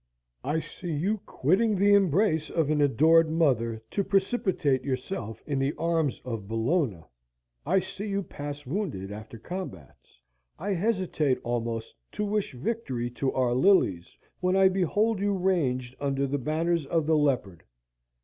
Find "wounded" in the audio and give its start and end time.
8.65-9.11